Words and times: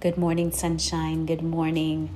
Good 0.00 0.16
morning, 0.16 0.52
sunshine. 0.52 1.26
Good 1.26 1.42
morning. 1.42 2.14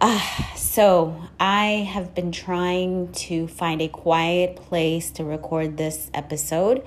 Uh, 0.00 0.18
so, 0.56 1.28
I 1.38 1.86
have 1.92 2.14
been 2.14 2.32
trying 2.32 3.12
to 3.12 3.46
find 3.48 3.82
a 3.82 3.88
quiet 3.88 4.56
place 4.56 5.10
to 5.10 5.24
record 5.24 5.76
this 5.76 6.10
episode, 6.14 6.86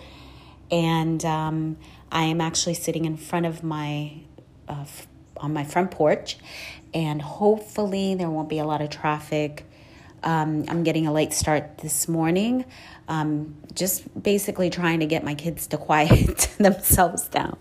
and 0.71 1.23
um, 1.23 1.77
I 2.11 2.23
am 2.23 2.41
actually 2.41 2.73
sitting 2.73 3.05
in 3.05 3.17
front 3.17 3.45
of 3.45 3.63
my 3.63 4.21
uh, 4.67 4.85
on 5.37 5.53
my 5.53 5.63
front 5.63 5.91
porch, 5.91 6.37
and 6.91 7.21
hopefully 7.21 8.15
there 8.15 8.31
won't 8.31 8.49
be 8.49 8.57
a 8.57 8.65
lot 8.65 8.81
of 8.81 8.89
traffic. 8.89 9.67
Um, 10.23 10.65
I'm 10.69 10.83
getting 10.83 11.05
a 11.05 11.13
late 11.13 11.33
start 11.33 11.77
this 11.83 12.07
morning. 12.07 12.65
Um, 13.07 13.57
just 13.75 14.23
basically 14.23 14.71
trying 14.71 15.01
to 15.01 15.05
get 15.05 15.23
my 15.23 15.35
kids 15.35 15.67
to 15.67 15.77
quiet 15.87 16.49
themselves 16.57 17.27
down. 17.27 17.59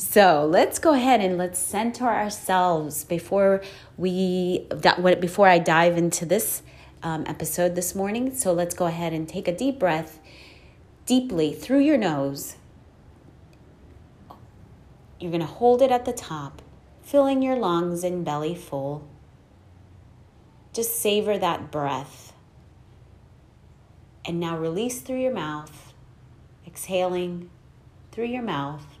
So 0.00 0.46
let's 0.48 0.78
go 0.78 0.94
ahead 0.94 1.20
and 1.20 1.36
let's 1.38 1.58
center 1.58 2.04
ourselves 2.04 3.02
before 3.02 3.62
we 3.96 4.68
before 5.18 5.48
I 5.48 5.58
dive 5.58 5.98
into 5.98 6.24
this 6.24 6.62
um, 7.02 7.24
episode 7.26 7.74
this 7.74 7.96
morning. 7.96 8.32
So 8.32 8.52
let's 8.52 8.76
go 8.76 8.86
ahead 8.86 9.12
and 9.12 9.28
take 9.28 9.48
a 9.48 9.56
deep 9.56 9.80
breath 9.80 10.20
deeply 11.04 11.52
through 11.52 11.80
your 11.80 11.98
nose. 11.98 12.54
You're 15.18 15.32
going 15.32 15.40
to 15.40 15.48
hold 15.48 15.82
it 15.82 15.90
at 15.90 16.04
the 16.04 16.12
top, 16.12 16.62
filling 17.02 17.42
your 17.42 17.56
lungs 17.56 18.04
and 18.04 18.24
belly 18.24 18.54
full. 18.54 19.04
Just 20.72 21.00
savor 21.00 21.36
that 21.38 21.72
breath. 21.72 22.34
And 24.24 24.38
now 24.38 24.56
release 24.56 25.00
through 25.00 25.20
your 25.20 25.34
mouth, 25.34 25.92
exhaling 26.64 27.50
through 28.12 28.26
your 28.26 28.44
mouth. 28.44 28.97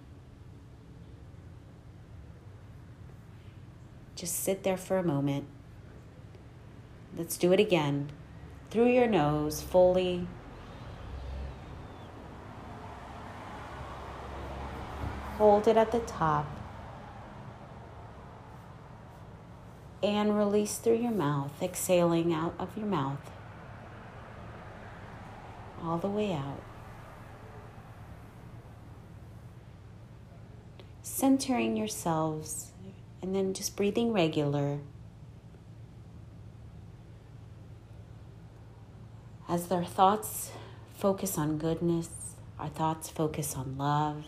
Just 4.18 4.42
sit 4.42 4.64
there 4.64 4.76
for 4.76 4.98
a 4.98 5.02
moment. 5.04 5.44
Let's 7.16 7.38
do 7.38 7.52
it 7.52 7.60
again. 7.60 8.10
Through 8.68 8.88
your 8.88 9.06
nose, 9.06 9.62
fully. 9.62 10.26
Hold 15.36 15.68
it 15.68 15.76
at 15.76 15.92
the 15.92 16.00
top. 16.00 16.48
And 20.02 20.36
release 20.36 20.78
through 20.78 20.96
your 20.96 21.12
mouth, 21.12 21.52
exhaling 21.62 22.34
out 22.34 22.56
of 22.58 22.76
your 22.76 22.86
mouth. 22.86 23.30
All 25.80 25.96
the 25.96 26.08
way 26.08 26.32
out. 26.32 26.60
Centering 31.04 31.76
yourselves 31.76 32.72
and 33.22 33.34
then 33.34 33.54
just 33.54 33.76
breathing 33.76 34.12
regular. 34.12 34.78
As 39.48 39.70
our 39.72 39.84
thoughts 39.84 40.50
focus 40.94 41.38
on 41.38 41.58
goodness, 41.58 42.10
our 42.58 42.68
thoughts 42.68 43.08
focus 43.08 43.54
on 43.56 43.78
love 43.78 44.26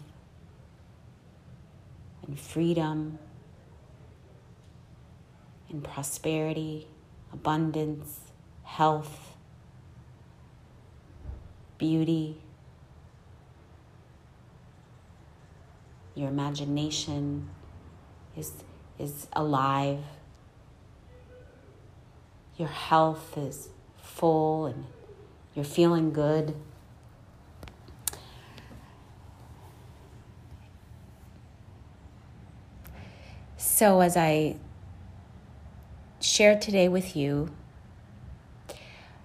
and 2.26 2.38
freedom 2.38 3.18
and 5.68 5.84
prosperity, 5.84 6.86
abundance, 7.32 8.20
health, 8.62 9.36
beauty, 11.78 12.40
your 16.14 16.28
imagination 16.28 17.48
is 18.36 18.52
is 19.00 19.26
alive. 19.32 20.00
Your 22.58 22.68
health 22.68 23.36
is 23.38 23.70
full 24.02 24.66
and 24.66 24.84
you're 25.54 25.64
feeling 25.64 26.12
good. 26.12 26.54
So, 33.56 34.00
as 34.00 34.16
I 34.16 34.56
share 36.20 36.58
today 36.58 36.88
with 36.88 37.16
you, 37.16 37.48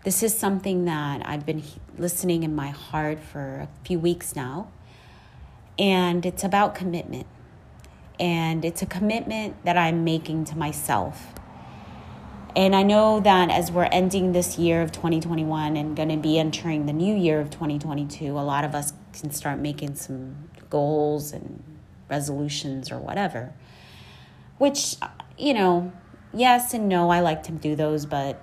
this 0.05 0.23
is 0.23 0.37
something 0.37 0.85
that 0.85 1.21
I've 1.27 1.45
been 1.45 1.63
listening 1.97 2.43
in 2.43 2.55
my 2.55 2.69
heart 2.69 3.19
for 3.19 3.67
a 3.67 3.85
few 3.85 3.99
weeks 3.99 4.33
now, 4.33 4.71
and 5.77 6.25
it's 6.25 6.43
about 6.43 6.73
commitment 6.73 7.27
and 8.19 8.63
it's 8.63 8.81
a 8.81 8.85
commitment 8.85 9.63
that 9.65 9.77
I'm 9.77 10.03
making 10.03 10.45
to 10.45 10.57
myself. 10.57 11.33
And 12.55 12.73
I 12.73 12.83
know 12.83 13.19
that 13.19 13.49
as 13.49 13.69
we're 13.69 13.89
ending 13.91 14.31
this 14.31 14.57
year 14.57 14.81
of 14.81 14.93
2021 14.93 15.75
and 15.75 15.95
going 15.95 16.07
to 16.07 16.17
be 16.17 16.39
entering 16.39 16.85
the 16.85 16.93
new 16.93 17.13
year 17.13 17.41
of 17.41 17.49
2022, 17.49 18.31
a 18.31 18.39
lot 18.39 18.63
of 18.63 18.73
us 18.73 18.93
can 19.11 19.31
start 19.31 19.59
making 19.59 19.95
some 19.95 20.49
goals 20.69 21.33
and 21.33 21.61
resolutions 22.09 22.91
or 22.91 22.97
whatever. 22.97 23.53
Which, 24.57 24.95
you 25.37 25.53
know, 25.53 25.91
yes 26.33 26.73
and 26.73 26.87
no, 26.87 27.09
I 27.09 27.19
like 27.19 27.43
to 27.43 27.51
do 27.51 27.75
those, 27.75 28.05
but 28.05 28.41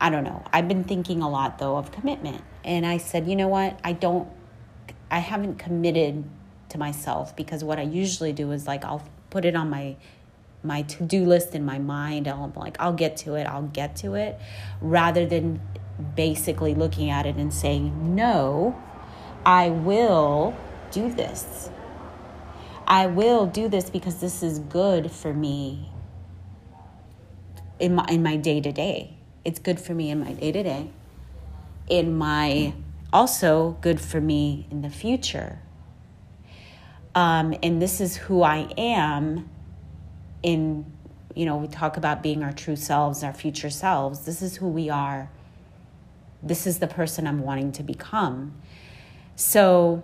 I 0.00 0.08
don't 0.08 0.22
know. 0.22 0.44
I've 0.52 0.68
been 0.68 0.84
thinking 0.84 1.22
a 1.22 1.28
lot 1.28 1.58
though 1.58 1.76
of 1.76 1.90
commitment. 1.90 2.44
And 2.64 2.86
I 2.86 2.98
said, 2.98 3.26
you 3.26 3.34
know 3.34 3.48
what? 3.48 3.80
I 3.82 3.94
don't, 3.94 4.28
I 5.10 5.18
haven't 5.18 5.58
committed 5.58 6.24
to 6.76 6.78
myself 6.78 7.34
because 7.34 7.64
what 7.64 7.78
I 7.78 7.82
usually 7.82 8.32
do 8.32 8.52
is 8.52 8.66
like 8.66 8.84
I'll 8.84 9.06
put 9.30 9.44
it 9.44 9.56
on 9.56 9.70
my 9.70 9.96
my 10.62 10.82
to-do 10.82 11.24
list 11.24 11.54
in 11.54 11.64
my 11.64 11.78
mind. 11.78 12.28
I'll 12.28 12.52
like 12.56 12.76
I'll 12.80 12.92
get 12.92 13.16
to 13.18 13.34
it, 13.34 13.46
I'll 13.46 13.62
get 13.62 13.96
to 13.96 14.14
it 14.14 14.38
rather 14.80 15.26
than 15.26 15.60
basically 16.14 16.74
looking 16.74 17.10
at 17.10 17.26
it 17.26 17.36
and 17.36 17.52
saying, 17.52 18.14
"No, 18.14 18.76
I 19.44 19.70
will 19.70 20.54
do 20.90 21.12
this. 21.12 21.70
I 22.86 23.06
will 23.06 23.46
do 23.46 23.68
this 23.68 23.90
because 23.90 24.20
this 24.20 24.42
is 24.42 24.58
good 24.60 25.10
for 25.10 25.32
me 25.32 25.90
in 27.78 27.94
my 27.94 28.06
in 28.08 28.22
my 28.22 28.36
day-to-day. 28.36 29.16
It's 29.44 29.58
good 29.58 29.80
for 29.80 29.94
me 29.94 30.10
in 30.10 30.20
my 30.20 30.32
day-to-day. 30.32 30.90
In 31.88 32.16
my 32.16 32.74
also 33.12 33.76
good 33.80 34.00
for 34.00 34.20
me 34.20 34.66
in 34.70 34.82
the 34.82 34.90
future 34.90 35.60
um, 37.16 37.54
and 37.62 37.80
this 37.80 38.02
is 38.02 38.14
who 38.14 38.42
I 38.42 38.68
am 38.76 39.48
in, 40.42 40.84
you 41.34 41.46
know, 41.46 41.56
we 41.56 41.66
talk 41.66 41.96
about 41.96 42.22
being 42.22 42.42
our 42.42 42.52
true 42.52 42.76
selves, 42.76 43.24
our 43.24 43.32
future 43.32 43.70
selves. 43.70 44.26
This 44.26 44.42
is 44.42 44.56
who 44.56 44.68
we 44.68 44.90
are. 44.90 45.30
This 46.42 46.66
is 46.66 46.78
the 46.78 46.86
person 46.86 47.26
I'm 47.26 47.40
wanting 47.40 47.72
to 47.72 47.82
become. 47.82 48.54
So, 49.34 50.02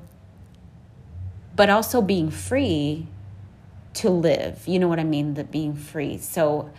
but 1.55 1.69
also 1.69 2.01
being 2.01 2.31
free 2.31 3.09
to 3.95 4.09
live. 4.09 4.67
You 4.67 4.79
know 4.79 4.89
what 4.89 4.99
I 4.99 5.05
mean? 5.05 5.35
That 5.35 5.51
being 5.51 5.75
free. 5.75 6.17
So, 6.17 6.71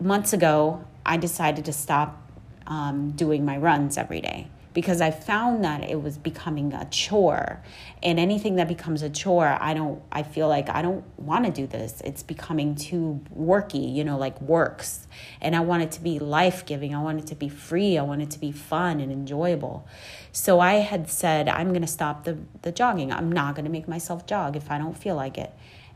months 0.00 0.32
ago, 0.32 0.84
I 1.06 1.16
decided 1.16 1.64
to 1.66 1.72
stop 1.72 2.20
um, 2.66 3.12
doing 3.12 3.44
my 3.44 3.56
runs 3.56 3.96
every 3.96 4.20
day 4.20 4.48
because 4.76 5.00
I 5.00 5.10
found 5.10 5.64
that 5.64 5.88
it 5.88 6.02
was 6.02 6.18
becoming 6.18 6.74
a 6.74 6.84
chore. 6.90 7.62
And 8.02 8.20
anything 8.20 8.56
that 8.56 8.68
becomes 8.68 9.00
a 9.00 9.08
chore, 9.08 9.56
I 9.58 9.72
don't 9.72 10.02
I 10.12 10.22
feel 10.22 10.48
like 10.48 10.68
I 10.68 10.82
don't 10.82 11.02
want 11.18 11.46
to 11.46 11.50
do 11.50 11.66
this. 11.66 12.02
It's 12.04 12.22
becoming 12.22 12.74
too 12.74 13.22
worky, 13.34 13.94
you 13.94 14.04
know, 14.04 14.18
like 14.18 14.38
works. 14.38 15.08
And 15.40 15.56
I 15.56 15.60
want 15.60 15.82
it 15.84 15.92
to 15.92 16.02
be 16.02 16.18
life-giving. 16.18 16.94
I 16.94 17.02
want 17.02 17.18
it 17.20 17.26
to 17.28 17.34
be 17.34 17.48
free. 17.48 17.96
I 17.96 18.02
want 18.02 18.20
it 18.20 18.30
to 18.32 18.38
be 18.38 18.52
fun 18.52 19.00
and 19.00 19.10
enjoyable. 19.10 19.88
So 20.30 20.60
I 20.60 20.74
had 20.74 21.08
said 21.08 21.48
I'm 21.48 21.68
going 21.70 21.80
to 21.80 21.88
stop 21.88 22.24
the 22.24 22.36
the 22.60 22.70
jogging. 22.70 23.10
I'm 23.10 23.32
not 23.32 23.54
going 23.54 23.64
to 23.64 23.70
make 23.70 23.88
myself 23.88 24.26
jog 24.26 24.56
if 24.56 24.70
I 24.70 24.76
don't 24.76 24.98
feel 24.98 25.16
like 25.16 25.38
it. 25.38 25.54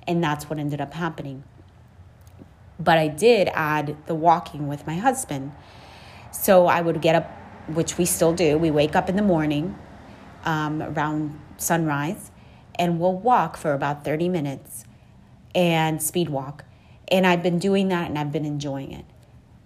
And 0.09 0.25
that's 0.25 0.49
what 0.49 0.59
ended 0.59 0.81
up 0.81 0.95
happening. 0.95 1.45
But 2.79 2.97
I 2.97 3.09
did 3.09 3.51
add 3.53 3.99
the 4.07 4.15
walking 4.15 4.69
with 4.69 4.87
my 4.87 4.97
husband. 4.97 5.53
So 6.33 6.67
I 6.67 6.81
would 6.81 7.03
get 7.03 7.15
up 7.15 7.40
which 7.75 7.99
we 7.99 8.05
still 8.05 8.33
do. 8.33 8.59
We 8.59 8.71
wake 8.71 8.97
up 8.97 9.09
in 9.09 9.17
the 9.17 9.23
morning 9.23 9.79
um, 10.45 10.83
around 10.83 11.39
sunrise 11.57 12.31
and 12.79 12.99
we'll 12.99 13.17
walk 13.17 13.57
for 13.57 13.73
about 13.73 14.05
30 14.05 14.29
minutes 14.29 14.85
and 15.55 16.03
speed 16.03 16.29
walk. 16.29 16.65
And 17.09 17.27
I've 17.27 17.43
been 17.43 17.59
doing 17.59 17.89
that 17.89 18.09
and 18.09 18.19
I've 18.19 18.33
been 18.33 18.45
enjoying 18.45 18.93
it. 18.93 19.05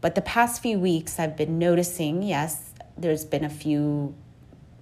But 0.00 0.14
the 0.14 0.22
past 0.22 0.62
few 0.62 0.78
weeks, 0.78 1.18
I've 1.18 1.36
been 1.36 1.58
noticing 1.58 2.22
yes, 2.22 2.74
there's 2.96 3.24
been 3.24 3.44
a 3.44 3.50
few, 3.50 4.14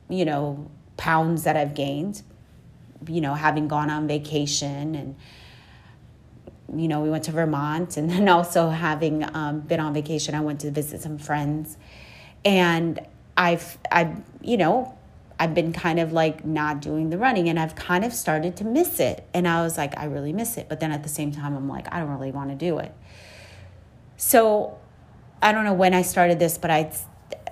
you 0.08 0.24
know, 0.24 0.70
pounds 0.96 1.44
that 1.44 1.56
I've 1.56 1.74
gained, 1.74 2.22
you 3.06 3.20
know, 3.20 3.34
having 3.34 3.68
gone 3.68 3.90
on 3.90 4.06
vacation 4.06 4.94
and, 4.94 5.16
you 6.74 6.88
know, 6.88 7.00
we 7.00 7.10
went 7.10 7.24
to 7.24 7.32
Vermont 7.32 7.96
and 7.96 8.08
then 8.08 8.28
also 8.30 8.70
having 8.70 9.24
um, 9.34 9.60
been 9.60 9.80
on 9.80 9.92
vacation, 9.92 10.34
I 10.34 10.40
went 10.40 10.60
to 10.60 10.70
visit 10.70 11.02
some 11.02 11.18
friends. 11.18 11.76
And 12.44 13.00
I've, 13.36 13.78
I've, 13.90 14.20
you 14.40 14.56
know, 14.56 14.96
I've 15.38 15.54
been 15.54 15.72
kind 15.72 15.98
of 15.98 16.12
like 16.12 16.44
not 16.44 16.80
doing 16.80 17.10
the 17.10 17.18
running 17.18 17.48
and 17.48 17.58
I've 17.58 17.74
kind 17.74 18.04
of 18.04 18.12
started 18.12 18.56
to 18.58 18.64
miss 18.64 19.00
it. 19.00 19.26
And 19.34 19.48
I 19.48 19.62
was 19.62 19.76
like, 19.76 19.98
I 19.98 20.04
really 20.04 20.32
miss 20.32 20.56
it. 20.56 20.68
But 20.68 20.80
then 20.80 20.92
at 20.92 21.02
the 21.02 21.08
same 21.08 21.32
time, 21.32 21.56
I'm 21.56 21.68
like, 21.68 21.92
I 21.92 21.98
don't 21.98 22.10
really 22.10 22.30
want 22.30 22.50
to 22.50 22.56
do 22.56 22.78
it. 22.78 22.94
So 24.16 24.78
I 25.42 25.50
don't 25.50 25.64
know 25.64 25.74
when 25.74 25.94
I 25.94 26.02
started 26.02 26.38
this, 26.38 26.58
but 26.58 26.70
I, 26.70 26.92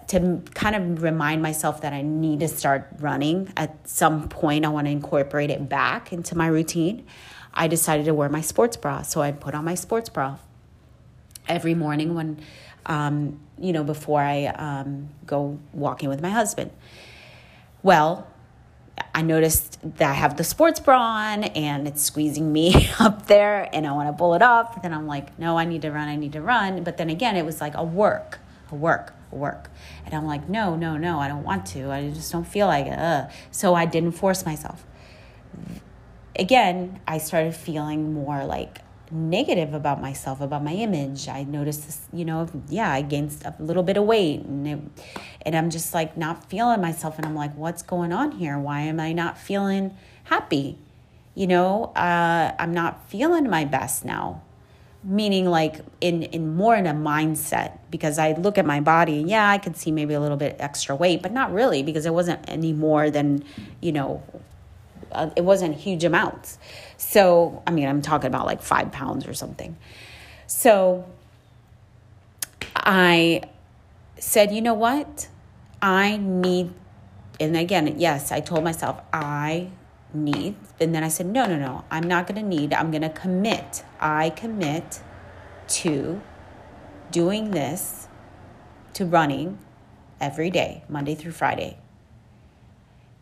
to 0.09 0.43
kind 0.55 0.77
of 0.77 1.03
remind 1.03 1.43
myself 1.43 1.81
that 1.81 1.93
I 1.93 2.03
need 2.03 2.41
to 2.41 2.49
start 2.49 2.88
running 2.99 3.53
at 3.56 3.88
some 3.88 4.29
point, 4.29 4.65
I 4.65 4.69
want 4.69 4.87
to 4.87 4.91
incorporate 4.91 5.50
it 5.50 5.69
back 5.69 6.12
into 6.12 6.37
my 6.37 6.47
routine. 6.47 7.06
I 7.53 7.67
decided 7.67 8.06
to 8.06 8.15
wear 8.15 8.29
my 8.29 8.41
sports 8.41 8.77
bra. 8.77 9.03
So 9.03 9.21
I 9.21 9.32
put 9.32 9.55
on 9.55 9.65
my 9.65 9.75
sports 9.75 10.09
bra 10.09 10.38
every 11.49 11.75
morning 11.75 12.15
when, 12.15 12.41
um, 12.87 13.41
you 13.59 13.73
know, 13.73 13.85
before 13.85 14.21
I 14.21 14.47
um, 14.47 15.09
go 15.27 15.59
walking 15.73 16.09
with 16.09 16.21
my 16.21 16.31
husband. 16.31 16.71
Well, 17.82 18.27
I 19.15 19.23
noticed 19.23 19.79
that 19.99 20.11
I 20.11 20.15
have 20.15 20.37
the 20.37 20.44
sports 20.44 20.81
bra 20.81 21.00
on 21.00 21.44
and 21.44 21.88
it's 21.88 22.03
squeezing 22.03 22.53
me 22.53 22.88
up 22.99 23.27
there 23.27 23.69
and 23.73 23.87
I 23.87 23.93
want 23.93 24.09
to 24.09 24.12
pull 24.12 24.35
it 24.35 24.43
off. 24.43 24.81
Then 24.82 24.93
I'm 24.93 25.06
like, 25.06 25.38
no, 25.38 25.59
I 25.59 25.65
need 25.65 25.82
to 25.82 25.91
run, 25.91 26.09
I 26.09 26.17
need 26.17 26.32
to 26.32 26.41
run. 26.41 26.85
But 26.85 26.97
then 26.97 27.11
again, 27.11 27.37
it 27.37 27.44
was 27.44 27.61
like 27.61 27.75
a 27.75 27.85
work, 27.85 28.38
a 28.71 28.75
work, 28.75 29.15
a 29.32 29.37
work. 29.37 29.71
And 30.05 30.15
I'm 30.15 30.27
like, 30.27 30.49
no, 30.49 30.77
no, 30.77 30.97
no, 30.97 31.19
I 31.19 31.29
don't 31.29 31.44
want 31.44 31.67
to. 31.67 31.91
I 31.91 32.11
just 32.11 32.31
don't 32.31 32.47
feel 32.47 32.67
like 32.67 32.87
it. 32.87 32.99
Ugh. 32.99 33.31
So 33.50 33.75
I 33.75 33.87
didn't 33.87 34.12
force 34.12 34.44
myself. 34.44 34.87
Again, 36.37 37.00
I 37.06 37.19
started 37.19 37.55
feeling 37.55 38.15
more 38.15 38.44
like 38.44 38.81
negative 39.11 39.75
about 39.75 40.01
myself, 40.01 40.41
about 40.41 40.62
my 40.62 40.73
image. 40.73 41.29
I 41.29 41.45
noticed 41.45 41.87
this, 41.87 42.01
you 42.12 42.25
know, 42.25 42.49
yeah, 42.69 42.91
I 42.93 43.03
gained 43.03 43.37
a 43.45 43.55
little 43.62 43.83
bit 43.83 43.97
of 43.97 44.05
weight 44.05 44.41
and 44.41 44.67
it, 44.67 44.81
and 45.43 45.57
I'm 45.57 45.71
just 45.71 45.95
like 45.95 46.17
not 46.17 46.49
feeling 46.49 46.81
myself 46.81 47.17
and 47.17 47.27
I'm 47.27 47.35
like, 47.35 47.55
what's 47.57 47.83
going 47.83 48.12
on 48.12 48.33
here? 48.33 48.59
Why 48.59 48.81
am 48.81 49.01
I 49.01 49.12
not 49.12 49.39
feeling 49.39 49.97
happy? 50.25 50.79
You 51.35 51.47
know, 51.47 51.85
uh, 51.97 52.55
I'm 52.59 52.73
not 52.73 53.09
feeling 53.09 53.49
my 53.49 53.65
best 53.65 54.05
now. 54.05 54.43
Meaning 55.03 55.47
like 55.47 55.81
in 56.03 56.25
in 56.25 56.55
more 56.56 56.77
in 56.77 56.87
a 56.87 56.93
mindset 56.93 57.79
because 57.91 58.19
I 58.19 58.33
look 58.33 58.59
at 58.59 58.67
my 58.67 58.81
body 58.81 59.25
yeah, 59.27 59.49
I 59.49 59.56
could 59.56 59.79
see 59.79 59.91
maybe 59.91 60.13
a 60.13 60.21
little 60.21 60.37
bit 60.37 60.56
extra 60.59 60.95
weight, 60.95 61.23
but 61.23 61.33
not 61.33 61.55
really 61.55 61.83
because 61.83 62.05
it 62.05 62.13
wasn't 62.13 62.47
any 62.47 62.75
more 62.75 63.09
than, 63.11 63.43
you 63.81 63.93
know, 63.93 64.23
uh, 65.12 65.31
it 65.37 65.43
wasn't 65.43 65.76
huge 65.76 66.05
amounts. 66.05 66.58
So, 66.97 67.62
I 67.67 67.70
mean, 67.70 67.88
I'm 67.88 68.02
talking 68.02 68.29
about 68.29 68.47
like 68.47 68.62
five 68.62 68.93
pounds 68.93 69.26
or 69.26 69.35
something. 69.35 69.76
So, 70.47 71.06
I 72.75 73.43
said, 74.19 74.52
you 74.52 74.61
know 74.61 74.75
what? 74.75 75.29
I 75.82 76.17
need, 76.19 76.73
and 77.38 77.56
again, 77.56 77.94
yes, 77.99 78.32
I 78.32 78.41
told 78.41 78.64
myself, 78.64 79.00
I 79.12 79.70
need, 80.12 80.56
and 80.81 80.94
then 80.94 81.03
I 81.03 81.08
said, 81.08 81.26
no, 81.26 81.46
no, 81.46 81.56
no, 81.56 81.85
I'm 81.91 82.05
not 82.05 82.26
going 82.26 82.41
to 82.41 82.46
need, 82.46 82.75
I'm 82.75 82.91
going 82.91 83.03
to 83.03 83.08
commit. 83.08 83.82
I 83.99 84.31
commit 84.31 85.00
to 85.69 86.20
doing 87.11 87.50
this, 87.50 88.08
to 88.94 89.06
running 89.06 89.58
every 90.20 90.50
day, 90.50 90.85
Monday 90.88 91.14
through 91.14 91.32
Friday. 91.32 91.79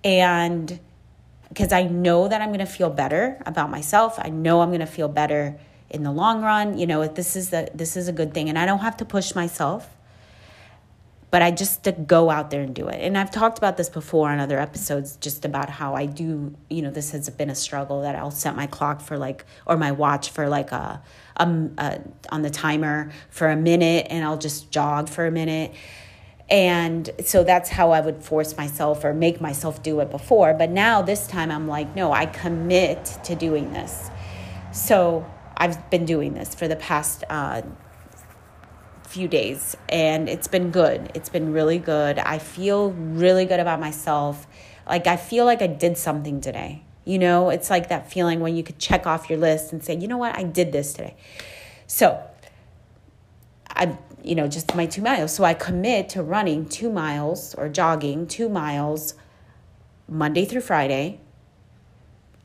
And 0.02 0.81
because 1.48 1.72
I 1.72 1.84
know 1.84 2.28
that 2.28 2.40
I'm 2.40 2.48
going 2.48 2.58
to 2.60 2.66
feel 2.66 2.90
better 2.90 3.40
about 3.46 3.70
myself. 3.70 4.18
I 4.18 4.28
know 4.28 4.60
I'm 4.60 4.68
going 4.68 4.80
to 4.80 4.86
feel 4.86 5.08
better 5.08 5.58
in 5.90 6.02
the 6.02 6.12
long 6.12 6.42
run. 6.42 6.78
You 6.78 6.86
know, 6.86 7.06
this 7.06 7.36
is 7.36 7.50
the 7.50 7.70
this 7.74 7.96
is 7.96 8.08
a 8.08 8.12
good 8.12 8.34
thing, 8.34 8.48
and 8.48 8.58
I 8.58 8.66
don't 8.66 8.80
have 8.80 8.96
to 8.98 9.04
push 9.04 9.34
myself. 9.34 9.94
But 11.30 11.42
I 11.42 11.50
just 11.50 11.84
to 11.84 11.92
go 11.92 12.30
out 12.30 12.50
there 12.50 12.62
and 12.62 12.74
do 12.74 12.88
it. 12.88 13.02
And 13.02 13.18
I've 13.18 13.30
talked 13.30 13.58
about 13.58 13.76
this 13.76 13.90
before 13.90 14.30
on 14.30 14.40
other 14.40 14.58
episodes, 14.58 15.16
just 15.16 15.44
about 15.44 15.68
how 15.68 15.94
I 15.94 16.06
do. 16.06 16.56
You 16.70 16.80
know, 16.80 16.90
this 16.90 17.10
has 17.10 17.28
been 17.28 17.50
a 17.50 17.54
struggle 17.54 18.00
that 18.00 18.16
I'll 18.16 18.30
set 18.30 18.56
my 18.56 18.66
clock 18.66 19.02
for 19.02 19.18
like 19.18 19.44
or 19.66 19.76
my 19.76 19.92
watch 19.92 20.30
for 20.30 20.48
like 20.48 20.72
a, 20.72 21.02
a, 21.36 21.44
a 21.78 22.00
on 22.30 22.42
the 22.42 22.50
timer 22.50 23.10
for 23.28 23.50
a 23.50 23.56
minute, 23.56 24.06
and 24.08 24.24
I'll 24.24 24.38
just 24.38 24.70
jog 24.70 25.08
for 25.08 25.26
a 25.26 25.30
minute 25.30 25.74
and 26.50 27.10
so 27.24 27.44
that's 27.44 27.68
how 27.68 27.90
I 27.90 28.00
would 28.00 28.24
force 28.24 28.56
myself 28.56 29.04
or 29.04 29.12
make 29.12 29.40
myself 29.40 29.82
do 29.82 30.00
it 30.00 30.10
before. 30.10 30.54
But 30.54 30.70
now 30.70 31.02
this 31.02 31.26
time 31.26 31.50
I'm 31.50 31.68
like, 31.68 31.94
no, 31.94 32.12
I 32.12 32.26
commit 32.26 33.04
to 33.24 33.34
doing 33.34 33.72
this. 33.72 34.10
So 34.72 35.26
I've 35.56 35.90
been 35.90 36.06
doing 36.06 36.34
this 36.34 36.54
for 36.54 36.66
the 36.66 36.76
past 36.76 37.24
uh, 37.28 37.62
few 39.02 39.28
days 39.28 39.76
and 39.90 40.28
it's 40.28 40.48
been 40.48 40.70
good. 40.70 41.10
It's 41.14 41.28
been 41.28 41.52
really 41.52 41.78
good. 41.78 42.18
I 42.18 42.38
feel 42.38 42.92
really 42.92 43.44
good 43.44 43.60
about 43.60 43.78
myself. 43.78 44.46
Like 44.86 45.06
I 45.06 45.16
feel 45.16 45.44
like 45.44 45.60
I 45.60 45.66
did 45.66 45.98
something 45.98 46.40
today. 46.40 46.82
You 47.04 47.18
know, 47.18 47.50
it's 47.50 47.68
like 47.68 47.90
that 47.90 48.10
feeling 48.10 48.40
when 48.40 48.56
you 48.56 48.62
could 48.62 48.78
check 48.78 49.06
off 49.06 49.28
your 49.28 49.38
list 49.38 49.72
and 49.72 49.84
say, 49.84 49.96
you 49.96 50.08
know 50.08 50.18
what, 50.18 50.36
I 50.36 50.44
did 50.44 50.72
this 50.72 50.94
today. 50.94 51.16
So 51.86 52.22
I 53.68 53.96
you 54.28 54.34
know, 54.34 54.46
just 54.46 54.75
my 54.75 54.84
two 54.84 55.00
miles. 55.00 55.34
So 55.34 55.42
I 55.42 55.54
commit 55.54 56.10
to 56.10 56.22
running 56.22 56.69
two 56.69 56.92
miles 56.92 57.54
or 57.54 57.69
jogging 57.70 58.26
two 58.26 58.50
miles 58.50 59.14
Monday 60.06 60.44
through 60.44 60.60
Friday. 60.60 61.20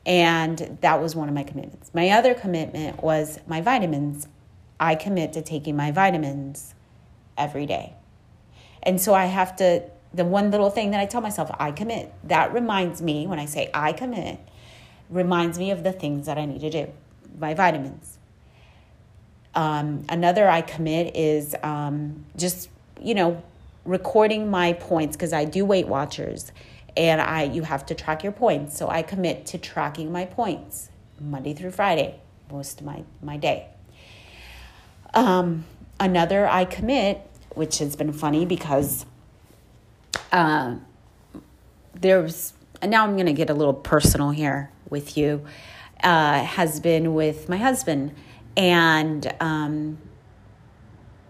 And 0.06 0.78
that 0.80 1.00
was 1.02 1.14
one 1.14 1.28
of 1.28 1.34
my 1.34 1.42
commitments. 1.42 1.90
My 1.92 2.08
other 2.08 2.32
commitment 2.32 3.02
was 3.02 3.38
my 3.46 3.60
vitamins. 3.60 4.26
I 4.80 4.94
commit 4.94 5.34
to 5.34 5.42
taking 5.42 5.76
my 5.76 5.90
vitamins 5.90 6.74
every 7.36 7.66
day. 7.66 7.94
And 8.82 8.98
so 8.98 9.12
I 9.12 9.26
have 9.26 9.54
to, 9.56 9.82
the 10.12 10.24
one 10.24 10.50
little 10.50 10.70
thing 10.70 10.90
that 10.92 11.00
I 11.00 11.06
tell 11.06 11.20
myself, 11.20 11.50
I 11.58 11.70
commit, 11.70 12.12
that 12.24 12.52
reminds 12.54 13.02
me, 13.02 13.26
when 13.26 13.38
I 13.38 13.44
say 13.44 13.70
I 13.74 13.92
commit, 13.92 14.40
reminds 15.10 15.58
me 15.58 15.70
of 15.70 15.84
the 15.84 15.92
things 15.92 16.26
that 16.26 16.38
I 16.38 16.46
need 16.46 16.60
to 16.62 16.70
do, 16.70 16.90
my 17.38 17.52
vitamins. 17.52 18.13
Um, 19.54 20.04
another 20.08 20.48
I 20.48 20.62
commit 20.62 21.16
is 21.16 21.54
um, 21.62 22.24
just, 22.36 22.68
you 23.00 23.14
know, 23.14 23.42
recording 23.84 24.50
my 24.50 24.72
points 24.72 25.16
because 25.16 25.32
I 25.32 25.44
do 25.44 25.64
Weight 25.64 25.86
Watchers 25.86 26.52
and 26.96 27.20
I 27.20 27.44
you 27.44 27.62
have 27.62 27.86
to 27.86 27.94
track 27.94 28.22
your 28.22 28.32
points. 28.32 28.76
So 28.76 28.88
I 28.88 29.02
commit 29.02 29.46
to 29.46 29.58
tracking 29.58 30.10
my 30.10 30.24
points 30.24 30.90
Monday 31.20 31.54
through 31.54 31.72
Friday, 31.72 32.20
most 32.50 32.80
of 32.80 32.86
my, 32.86 33.04
my 33.22 33.36
day. 33.36 33.68
Um, 35.12 35.64
another 36.00 36.46
I 36.46 36.64
commit, 36.64 37.20
which 37.50 37.78
has 37.78 37.94
been 37.96 38.12
funny 38.12 38.44
because 38.44 39.06
uh, 40.32 40.76
there's, 41.94 42.52
and 42.82 42.90
now 42.90 43.04
I'm 43.04 43.14
going 43.14 43.26
to 43.26 43.32
get 43.32 43.50
a 43.50 43.54
little 43.54 43.74
personal 43.74 44.30
here 44.30 44.70
with 44.90 45.16
you, 45.16 45.44
uh, 46.02 46.42
has 46.42 46.80
been 46.80 47.14
with 47.14 47.48
my 47.48 47.56
husband 47.56 48.14
and, 48.56 49.34
um, 49.40 49.98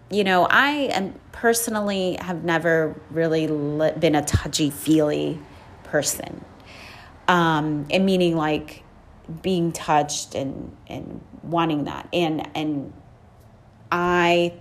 you 0.09 0.23
know, 0.23 0.45
I 0.45 0.89
am 0.93 1.19
personally 1.31 2.17
have 2.21 2.43
never 2.43 2.99
really 3.09 3.47
been 3.47 4.15
a 4.15 4.23
touchy 4.23 4.69
feely 4.69 5.39
person. 5.83 6.43
Um, 7.27 7.87
and 7.89 8.05
meaning 8.05 8.35
like 8.35 8.83
being 9.41 9.71
touched 9.71 10.35
and, 10.35 10.75
and 10.87 11.21
wanting 11.41 11.85
that. 11.85 12.07
And, 12.13 12.47
and 12.55 12.93
I 13.91 14.53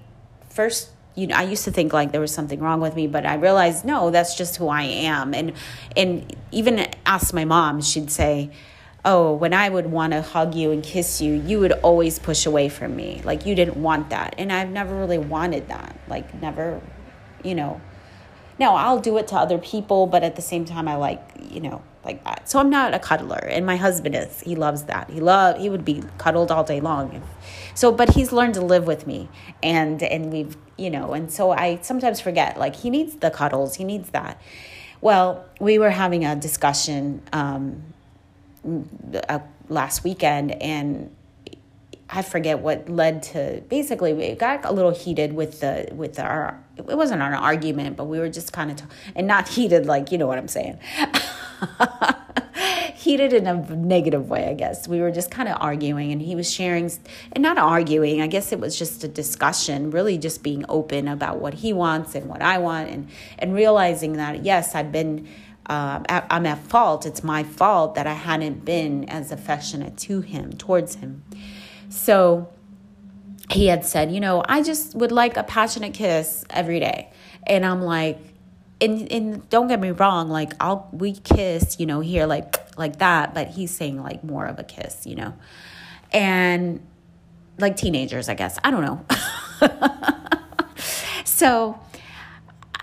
first 0.49 0.90
you 1.14 1.28
know, 1.28 1.37
I 1.37 1.42
used 1.42 1.64
to 1.64 1.71
think 1.71 1.92
like 1.92 2.12
there 2.12 2.21
was 2.21 2.35
something 2.35 2.59
wrong 2.59 2.80
with 2.80 2.97
me, 2.97 3.06
but 3.06 3.25
I 3.25 3.35
realized 3.35 3.85
no, 3.85 4.11
that's 4.11 4.35
just 4.37 4.56
who 4.56 4.68
I 4.68 4.83
am. 4.83 5.33
And 5.33 5.52
and 5.97 6.35
even 6.50 6.87
ask 7.06 7.33
my 7.33 7.44
mom, 7.44 7.80
she'd 7.80 8.11
say, 8.11 8.50
oh, 9.04 9.34
when 9.34 9.52
I 9.52 9.68
would 9.68 9.87
want 9.87 10.12
to 10.12 10.23
hug 10.23 10.54
you 10.54 10.70
and 10.70 10.82
kiss 10.82 11.20
you, 11.20 11.34
you 11.34 11.61
would 11.61 11.73
always 11.73 12.18
push 12.18 12.46
away 12.46 12.68
from 12.68 12.96
me. 12.96 13.20
Like 13.25 13.44
you 13.46 13.54
didn't 13.54 13.76
want 13.76 14.11
that. 14.11 14.34
And 14.38 14.52
I've 14.52 14.70
never 14.70 14.96
really 14.96 15.18
wanted 15.18 15.68
that. 15.68 15.99
Like, 16.08 16.34
never, 16.40 16.80
you 17.42 17.54
know. 17.54 17.80
Now, 18.58 18.76
I'll 18.76 19.00
do 19.00 19.18
it 19.18 19.28
to 19.28 19.37
other 19.37 19.58
people, 19.58 20.06
but 20.06 20.23
at 20.23 20.37
the 20.37 20.42
same 20.42 20.64
time, 20.64 20.87
I 20.87 20.94
like, 20.94 21.20
you 21.50 21.61
know, 21.61 21.82
like 22.04 22.23
that. 22.25 22.49
So 22.49 22.58
I'm 22.58 22.70
not 22.70 22.94
a 22.94 22.99
cuddler, 22.99 23.44
and 23.50 23.66
my 23.66 23.76
husband 23.76 24.14
is. 24.14 24.40
He 24.40 24.54
loves 24.54 24.84
that. 24.84 25.11
He 25.11 25.20
love 25.20 25.58
he 25.58 25.68
would 25.68 25.84
be 25.84 26.02
cuddled 26.18 26.50
all 26.50 26.62
day 26.62 26.80
long. 26.80 27.23
So, 27.75 27.90
but 27.90 28.11
he's 28.11 28.32
learned 28.32 28.54
to 28.54 28.61
live 28.61 28.87
with 28.87 29.06
me, 29.06 29.28
and 29.62 30.02
and 30.02 30.32
we've 30.32 30.56
you 30.76 30.90
know, 30.90 31.14
and 31.14 31.32
so 31.32 31.50
I 31.50 31.78
sometimes 31.82 32.20
forget 32.20 32.58
like 32.58 32.76
he 32.76 32.90
needs 32.90 33.16
the 33.16 33.30
cuddles, 33.30 33.76
he 33.76 33.84
needs 33.84 34.11
that. 34.11 34.40
Well, 35.00 35.44
we 35.61 35.78
were 35.78 35.90
having 35.90 36.25
a 36.25 36.37
discussion 36.37 37.23
um, 37.32 37.94
uh, 39.28 39.38
last 39.68 40.04
weekend 40.04 40.52
and 40.62 41.14
I 42.09 42.23
forget 42.23 42.61
what 42.61 42.88
led 42.88 43.23
to 43.25 43.62
basically 43.68 44.12
it 44.23 44.38
got 44.38 44.64
a 44.64 44.73
little 44.73 44.92
heated 44.92 45.33
with 45.33 45.61
the 45.61 45.88
with 45.92 46.18
our 46.18 46.62
it 46.76 46.97
wasn't 46.97 47.23
an 47.23 47.33
argument 47.33 47.97
but 47.97 48.04
we 48.04 48.18
were 48.18 48.28
just 48.28 48.52
kind 48.52 48.71
of 48.71 48.83
and 49.16 49.26
not 49.26 49.49
heated 49.56 49.87
like 49.87 50.12
you 50.12 50.18
know 50.18 50.26
what 50.26 50.38
I'm 50.38 50.49
saying? 50.49 50.78
Heated 52.94 53.35
in 53.35 53.47
a 53.47 53.54
negative 53.76 54.30
way 54.30 54.49
I 54.49 54.54
guess. 54.54 54.88
We 54.88 55.00
were 55.00 55.11
just 55.11 55.30
kind 55.30 55.49
of 55.49 55.59
arguing 55.61 56.12
and 56.12 56.23
he 56.23 56.35
was 56.35 56.50
sharing 56.50 56.90
and 57.33 57.42
not 57.42 57.59
arguing 57.59 58.23
I 58.23 58.26
guess 58.28 58.52
it 58.52 58.61
was 58.61 58.78
just 58.78 59.02
a 59.04 59.09
discussion 59.09 59.90
really 59.90 60.16
just 60.16 60.42
being 60.42 60.64
open 60.68 61.09
about 61.09 61.38
what 61.38 61.54
he 61.54 61.73
wants 61.73 62.14
and 62.14 62.26
what 62.26 62.42
I 62.42 62.59
want 62.59 62.90
and 62.90 63.09
and 63.38 63.54
realizing 63.54 64.14
that 64.14 64.44
yes 64.44 64.75
I've 64.75 64.92
been 64.92 65.26
um, 65.66 66.04
I'm 66.09 66.44
at 66.47 66.59
fault. 66.59 67.06
It's 67.06 67.25
my 67.25 67.42
fault 67.42 67.94
that 67.94 68.06
I 68.06 68.12
hadn't 68.12 68.64
been 68.64 69.09
as 69.09 69.33
affectionate 69.33 69.97
to 69.99 70.21
him, 70.21 70.52
towards 70.52 70.97
him. 70.97 71.25
So 71.88 72.50
he 73.50 73.66
had 73.66 73.85
said, 73.85 74.12
you 74.12 74.21
know, 74.21 74.42
I 74.47 74.62
just 74.62 74.94
would 74.94 75.12
like 75.12 75.37
a 75.37 75.42
passionate 75.42 75.94
kiss 75.94 76.44
every 76.50 76.80
day. 76.80 77.11
And 77.47 77.64
I'm 77.64 77.80
like, 77.80 78.18
and, 78.80 79.11
and 79.11 79.49
don't 79.49 79.68
get 79.68 79.80
me 79.80 79.90
wrong, 79.92 80.28
like 80.28 80.52
I'll 80.61 80.88
we 80.92 81.12
kiss, 81.14 81.78
you 81.78 81.87
know, 81.87 82.00
here 82.00 82.26
like 82.26 82.56
like 82.76 82.99
that, 82.99 83.33
but 83.33 83.49
he's 83.49 83.71
saying 83.71 84.02
like 84.02 84.23
more 84.25 84.44
of 84.44 84.59
a 84.59 84.64
kiss, 84.64 85.06
you 85.06 85.14
know. 85.14 85.35
And 86.12 86.87
like 87.59 87.76
teenagers, 87.76 88.28
I 88.28 88.35
guess. 88.35 88.59
I 88.62 88.71
don't 88.71 88.83
know. 88.83 89.04
so 91.25 91.80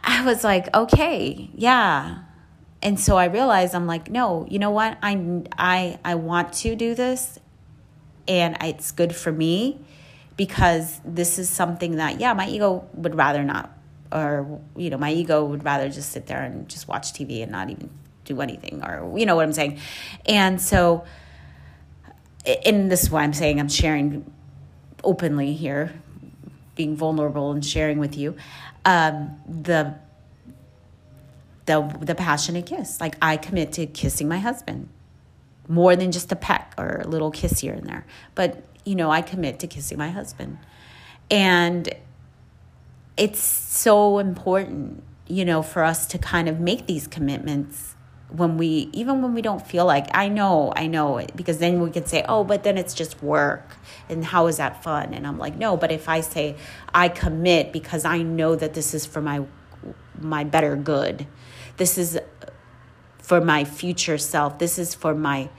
I 0.03 0.25
was 0.25 0.43
like, 0.43 0.73
okay, 0.75 1.49
yeah 1.53 2.23
and 2.83 2.99
so 2.99 3.17
I 3.17 3.25
realized 3.25 3.75
I'm 3.75 3.87
like, 3.87 4.09
no, 4.09 4.45
you 4.49 4.59
know 4.59 4.71
what? 4.71 4.97
I 5.01 5.43
I 5.57 5.99
I 6.03 6.15
want 6.15 6.53
to 6.53 6.75
do 6.75 6.95
this, 6.95 7.39
and 8.27 8.57
it's 8.61 8.91
good 8.91 9.15
for 9.15 9.31
me 9.31 9.79
because 10.35 10.99
this 11.05 11.37
is 11.37 11.49
something 11.49 11.97
that 11.97 12.19
yeah, 12.19 12.33
my 12.33 12.47
ego 12.47 12.87
would 12.93 13.15
rather 13.15 13.43
not, 13.43 13.77
or 14.11 14.59
you 14.75 14.89
know, 14.89 14.97
my 14.97 15.11
ego 15.11 15.45
would 15.45 15.63
rather 15.63 15.89
just 15.89 16.11
sit 16.11 16.25
there 16.25 16.41
and 16.41 16.67
just 16.67 16.87
watch 16.87 17.13
TV 17.13 17.43
and 17.43 17.51
not 17.51 17.69
even 17.69 17.89
do 18.25 18.41
anything, 18.41 18.83
or 18.83 19.17
you 19.17 19.25
know 19.25 19.35
what 19.35 19.45
I'm 19.45 19.53
saying, 19.53 19.79
and 20.25 20.61
so. 20.61 21.05
And 22.65 22.91
this 22.91 23.03
is 23.03 23.11
why 23.11 23.21
I'm 23.21 23.33
saying 23.33 23.59
I'm 23.59 23.69
sharing 23.69 24.25
openly 25.03 25.53
here, 25.53 25.93
being 26.75 26.95
vulnerable 26.95 27.51
and 27.51 27.63
sharing 27.63 27.99
with 27.99 28.17
you. 28.17 28.35
Um, 28.83 29.39
the 29.47 29.93
the 31.65 31.81
the 31.99 32.15
passionate 32.15 32.65
kiss. 32.65 32.99
Like 32.99 33.15
I 33.21 33.37
commit 33.37 33.73
to 33.73 33.85
kissing 33.85 34.27
my 34.27 34.39
husband 34.39 34.89
more 35.67 35.95
than 35.95 36.11
just 36.11 36.31
a 36.31 36.35
peck 36.35 36.73
or 36.77 37.01
a 37.03 37.07
little 37.07 37.31
kiss 37.31 37.59
here 37.59 37.73
and 37.73 37.87
there. 37.87 38.05
But 38.35 38.63
you 38.85 38.95
know, 38.95 39.11
I 39.11 39.21
commit 39.21 39.59
to 39.59 39.67
kissing 39.67 39.97
my 39.97 40.09
husband. 40.09 40.57
And 41.29 41.89
it's 43.15 43.39
so 43.39 44.19
important, 44.19 45.03
you 45.27 45.45
know, 45.45 45.61
for 45.61 45.83
us 45.83 46.07
to 46.07 46.17
kind 46.17 46.49
of 46.49 46.59
make 46.59 46.87
these 46.87 47.07
commitments 47.07 47.95
when 48.29 48.57
we 48.57 48.89
even 48.93 49.21
when 49.21 49.33
we 49.33 49.41
don't 49.41 49.65
feel 49.65 49.85
like 49.85 50.07
I 50.13 50.29
know, 50.29 50.71
I 50.75 50.87
know 50.87 51.17
it 51.17 51.35
because 51.35 51.57
then 51.57 51.81
we 51.81 51.91
can 51.91 52.05
say, 52.05 52.23
"Oh, 52.27 52.43
but 52.43 52.63
then 52.63 52.77
it's 52.77 52.93
just 52.93 53.21
work." 53.21 53.75
And 54.09 54.23
how 54.23 54.47
is 54.47 54.57
that 54.57 54.83
fun? 54.83 55.13
And 55.13 55.27
I'm 55.27 55.37
like, 55.37 55.57
"No, 55.57 55.75
but 55.75 55.91
if 55.91 56.07
I 56.07 56.21
say 56.21 56.55
I 56.93 57.09
commit 57.09 57.73
because 57.73 58.05
I 58.05 58.21
know 58.21 58.55
that 58.55 58.73
this 58.73 58.93
is 58.93 59.05
for 59.05 59.21
my 59.21 59.43
my 60.19 60.43
better 60.43 60.75
good 60.75 61.27
this 61.81 61.97
is 61.97 62.19
for 63.17 63.41
my 63.41 63.63
future 63.63 64.19
self. 64.19 64.59
This 64.59 64.77
is 64.77 64.93
for 64.93 65.15
my 65.15 65.49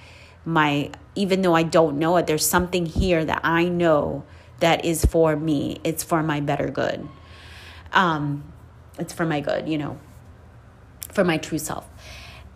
my 0.44 0.88
even 1.16 1.42
though 1.42 1.54
i 1.54 1.64
don't 1.64 1.98
know 1.98 2.16
it 2.16 2.26
there's 2.28 2.46
something 2.46 2.86
here 2.86 3.24
that 3.24 3.40
i 3.44 3.64
know 3.64 4.24
that 4.60 4.84
is 4.84 5.04
for 5.04 5.34
me. 5.34 5.80
It's 5.82 6.04
for 6.04 6.22
my 6.22 6.38
better 6.38 6.68
good. 6.68 7.08
Um 7.92 8.52
it's 9.00 9.12
for 9.12 9.24
my 9.24 9.40
good 9.40 9.68
you 9.68 9.78
know 9.78 9.98
for 11.10 11.24
my 11.24 11.38
true 11.38 11.58
self. 11.58 11.88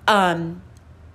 Um 0.06 0.62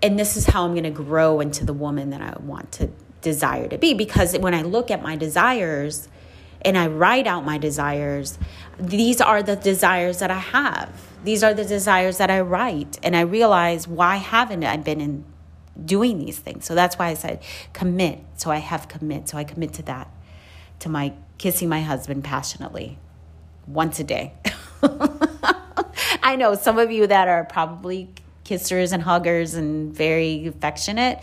and 0.02 0.20
this 0.20 0.36
is 0.36 0.46
how 0.48 0.66
i'm 0.66 0.72
going 0.72 0.84
to 0.84 0.90
grow 0.90 1.40
into 1.40 1.64
the 1.66 1.74
woman 1.86 2.10
that 2.10 2.22
i 2.22 2.38
want 2.42 2.74
to 2.74 2.90
desire 3.22 3.70
to 3.70 3.78
be. 3.78 3.94
Because 3.94 4.38
when 4.38 4.54
i 4.54 4.62
look 4.62 4.92
at 4.92 5.02
my 5.02 5.16
desires 5.16 6.10
and 6.64 6.78
i 6.78 6.88
write 6.88 7.28
out 7.28 7.46
my 7.46 7.58
desires 7.58 8.38
these 8.82 9.22
are 9.22 9.44
the 9.44 9.56
desires 9.56 10.20
that 10.20 10.32
i 10.32 10.40
have 10.40 11.12
these 11.24 11.44
are 11.44 11.54
the 11.54 11.66
desires 11.66 12.18
that 12.18 12.32
I 12.32 12.42
write. 12.42 13.00
And 13.04 13.16
I 13.16 13.22
realize 13.22 13.88
why 13.88 14.16
haven't 14.16 14.64
I 14.64 14.78
been 14.78 15.00
in 15.00 15.26
doing 15.84 16.20
these 16.20 16.40
things? 16.40 16.66
So 16.66 16.76
that's 16.76 16.98
why 16.98 17.08
I 17.08 17.14
said 17.14 17.42
commit. 17.74 18.20
So 18.36 18.52
I 18.52 18.58
have 18.58 18.88
commit. 18.88 19.30
So 19.30 19.38
I 19.38 19.44
commit 19.44 19.74
to 19.74 19.84
that, 19.84 20.10
to 20.80 20.90
my 20.90 21.14
kissing 21.38 21.70
my 21.70 21.82
husband 21.82 22.24
passionately 22.24 22.98
once 23.68 24.00
a 24.00 24.04
day. 24.04 24.34
I 26.24 26.36
know 26.36 26.56
some 26.56 26.80
of 26.80 26.92
you 26.92 27.08
that 27.08 27.28
are 27.28 27.46
probably 27.46 28.10
kissers 28.46 28.92
and 28.92 29.04
huggers 29.04 29.54
and 29.54 29.94
very 29.94 30.48
affectionate, 30.48 31.20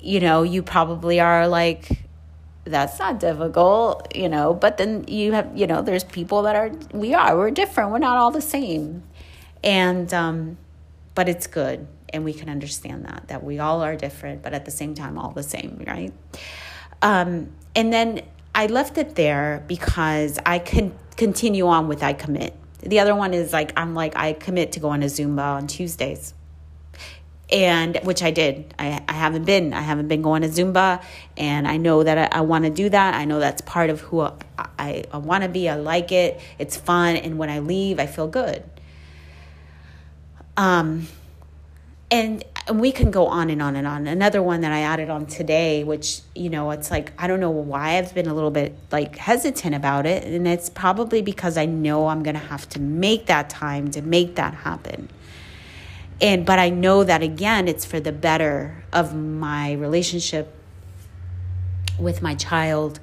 you 0.00 0.20
know, 0.20 0.42
you 0.42 0.62
probably 0.62 1.20
are 1.20 1.46
like, 1.46 2.01
that's 2.64 2.98
not 2.98 3.18
difficult, 3.18 4.14
you 4.14 4.28
know. 4.28 4.54
But 4.54 4.76
then 4.76 5.04
you 5.08 5.32
have, 5.32 5.56
you 5.56 5.66
know, 5.66 5.82
there's 5.82 6.04
people 6.04 6.42
that 6.42 6.56
are, 6.56 6.70
we 6.92 7.14
are, 7.14 7.36
we're 7.36 7.50
different. 7.50 7.90
We're 7.90 7.98
not 7.98 8.16
all 8.16 8.30
the 8.30 8.40
same. 8.40 9.02
And, 9.64 10.12
um, 10.14 10.58
but 11.14 11.28
it's 11.28 11.46
good. 11.46 11.86
And 12.10 12.24
we 12.24 12.32
can 12.32 12.48
understand 12.48 13.06
that, 13.06 13.28
that 13.28 13.42
we 13.42 13.58
all 13.58 13.82
are 13.82 13.96
different, 13.96 14.42
but 14.42 14.52
at 14.52 14.64
the 14.64 14.70
same 14.70 14.94
time, 14.94 15.18
all 15.18 15.30
the 15.30 15.42
same, 15.42 15.82
right? 15.86 16.12
Um, 17.00 17.52
and 17.74 17.92
then 17.92 18.22
I 18.54 18.66
left 18.66 18.98
it 18.98 19.14
there 19.14 19.64
because 19.66 20.38
I 20.44 20.58
can 20.58 20.94
continue 21.16 21.66
on 21.66 21.88
with 21.88 22.02
I 22.02 22.12
commit. 22.12 22.54
The 22.80 23.00
other 23.00 23.14
one 23.14 23.32
is 23.32 23.52
like, 23.52 23.72
I'm 23.76 23.94
like, 23.94 24.14
I 24.16 24.34
commit 24.34 24.72
to 24.72 24.80
go 24.80 24.90
on 24.90 25.02
a 25.02 25.06
Zumba 25.06 25.56
on 25.56 25.66
Tuesdays 25.66 26.34
and 27.52 27.98
which 28.02 28.22
I 28.22 28.30
did. 28.30 28.74
I, 28.78 29.04
I 29.06 29.12
haven't 29.12 29.44
been. 29.44 29.74
I 29.74 29.82
haven't 29.82 30.08
been 30.08 30.22
going 30.22 30.42
to 30.42 30.48
Zumba, 30.48 31.02
and 31.36 31.68
I 31.68 31.76
know 31.76 32.02
that 32.02 32.32
I, 32.34 32.38
I 32.38 32.40
want 32.40 32.64
to 32.64 32.70
do 32.70 32.88
that. 32.88 33.14
I 33.14 33.26
know 33.26 33.38
that's 33.38 33.60
part 33.60 33.90
of 33.90 34.00
who 34.00 34.22
I, 34.22 34.32
I, 34.58 35.04
I 35.12 35.18
want 35.18 35.44
to 35.44 35.50
be. 35.50 35.68
I 35.68 35.76
like 35.76 36.10
it. 36.10 36.40
It's 36.58 36.76
fun, 36.76 37.16
and 37.16 37.38
when 37.38 37.50
I 37.50 37.58
leave, 37.58 38.00
I 38.00 38.06
feel 38.06 38.26
good. 38.26 38.64
Um, 40.56 41.08
and 42.10 42.42
and 42.68 42.80
we 42.80 42.92
can 42.92 43.10
go 43.10 43.26
on 43.26 43.50
and 43.50 43.60
on 43.60 43.76
and 43.76 43.86
on. 43.86 44.06
Another 44.06 44.42
one 44.42 44.62
that 44.62 44.72
I 44.72 44.80
added 44.80 45.10
on 45.10 45.26
today, 45.26 45.84
which 45.84 46.20
you 46.34 46.48
know, 46.48 46.70
it's 46.70 46.90
like 46.90 47.12
I 47.18 47.26
don't 47.26 47.40
know 47.40 47.50
why 47.50 47.98
I've 47.98 48.14
been 48.14 48.28
a 48.28 48.34
little 48.34 48.50
bit 48.50 48.74
like 48.90 49.16
hesitant 49.16 49.74
about 49.74 50.06
it, 50.06 50.24
and 50.24 50.48
it's 50.48 50.70
probably 50.70 51.20
because 51.20 51.58
I 51.58 51.66
know 51.66 52.08
I'm 52.08 52.22
gonna 52.22 52.38
have 52.38 52.66
to 52.70 52.80
make 52.80 53.26
that 53.26 53.50
time 53.50 53.90
to 53.90 54.00
make 54.00 54.36
that 54.36 54.54
happen 54.54 55.10
and 56.22 56.46
but 56.46 56.58
i 56.58 56.70
know 56.70 57.04
that 57.04 57.22
again 57.22 57.68
it's 57.68 57.84
for 57.84 58.00
the 58.00 58.12
better 58.12 58.82
of 58.92 59.14
my 59.14 59.72
relationship 59.72 60.56
with 61.98 62.22
my 62.22 62.34
child 62.34 62.98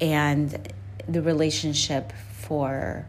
and 0.00 0.72
the 1.08 1.22
relationship 1.22 2.12
for 2.32 3.06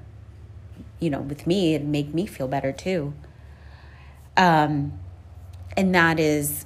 you 0.99 1.09
know 1.09 1.21
with 1.21 1.45
me. 1.45 1.75
And 1.75 1.91
make 1.91 2.13
me 2.13 2.25
feel 2.25 2.47
better 2.47 2.71
too. 2.71 3.13
Um 4.37 4.99
and 5.75 5.93
that 5.95 6.19
is 6.19 6.65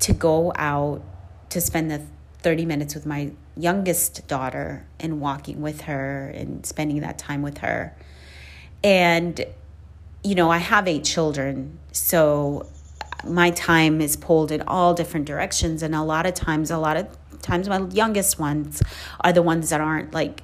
to 0.00 0.12
go 0.12 0.52
out 0.56 1.02
to 1.50 1.60
spend 1.60 1.90
the 1.90 2.02
30 2.42 2.64
minutes 2.64 2.94
with 2.94 3.06
my 3.06 3.32
youngest 3.56 4.28
daughter 4.28 4.86
and 5.00 5.20
walking 5.20 5.60
with 5.60 5.82
her 5.82 6.28
and 6.28 6.64
spending 6.64 7.00
that 7.00 7.18
time 7.18 7.42
with 7.42 7.58
her. 7.58 7.96
And 8.84 9.44
you 10.26 10.34
know, 10.34 10.50
I 10.50 10.58
have 10.58 10.88
eight 10.88 11.04
children, 11.04 11.78
so 11.92 12.66
my 13.24 13.50
time 13.50 14.00
is 14.00 14.16
pulled 14.16 14.50
in 14.50 14.60
all 14.62 14.92
different 14.92 15.24
directions. 15.24 15.84
And 15.84 15.94
a 15.94 16.02
lot 16.02 16.26
of 16.26 16.34
times, 16.34 16.72
a 16.72 16.78
lot 16.78 16.96
of 16.96 17.06
times, 17.42 17.68
my 17.68 17.86
youngest 17.90 18.36
ones 18.36 18.82
are 19.20 19.32
the 19.32 19.42
ones 19.42 19.70
that 19.70 19.80
aren't 19.80 20.12
like, 20.12 20.42